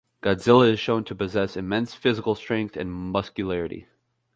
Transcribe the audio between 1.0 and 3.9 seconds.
to possess immense physical strength and muscularity.